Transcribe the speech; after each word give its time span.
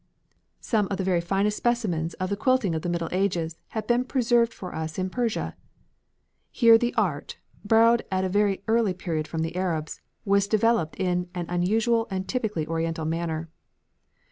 Some 0.61 0.87
of 0.89 0.97
the 0.97 1.03
very 1.03 1.21
finest 1.21 1.57
specimens 1.57 2.15
of 2.15 2.31
the 2.31 2.35
quilting 2.35 2.73
of 2.73 2.81
the 2.81 2.89
Middle 2.89 3.09
Ages 3.11 3.57
have 3.67 3.85
been 3.85 4.03
preserved 4.03 4.51
for 4.51 4.73
us 4.73 4.97
in 4.97 5.11
Persia. 5.11 5.55
Here 6.49 6.79
the 6.79 6.95
art, 6.95 7.37
borrowed 7.63 8.01
at 8.09 8.25
a 8.25 8.27
very 8.29 8.63
early 8.67 8.95
period 8.95 9.27
from 9.27 9.43
the 9.43 9.55
Arabs, 9.55 10.01
was 10.25 10.47
developed 10.47 10.95
in 10.95 11.29
an 11.35 11.45
unusual 11.49 12.07
and 12.09 12.27
typically 12.27 12.65
oriental 12.65 13.05
manner. 13.05 13.47